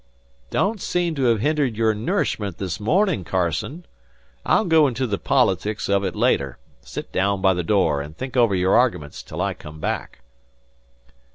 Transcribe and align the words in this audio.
"Don't 0.49 0.81
seem 0.81 1.13
to 1.13 1.25
have 1.25 1.41
hindered 1.41 1.77
your 1.77 1.93
nourishment 1.93 2.57
this 2.57 2.79
morning, 2.79 3.23
Carsen. 3.23 3.85
I'll 4.43 4.65
go 4.65 4.87
into 4.87 5.05
the 5.05 5.19
politics 5.19 5.87
of 5.87 6.03
it 6.03 6.15
later. 6.15 6.57
Sit 6.81 7.11
down 7.11 7.39
by 7.39 7.53
the 7.53 7.61
door 7.61 8.01
and 8.01 8.17
think 8.17 8.35
over 8.35 8.55
your 8.55 8.75
arguments 8.75 9.21
till 9.21 9.43
I 9.43 9.53
come 9.53 9.79
back." 9.79 10.21